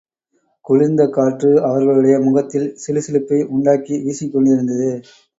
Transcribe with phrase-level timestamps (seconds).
[0.65, 4.89] குளிர்ந்த காற்று அவர்களுடைய முகத்தில் சிலு சிலுப்பை உண்டாக்கி வீசிக்கொண்டிருந்தது.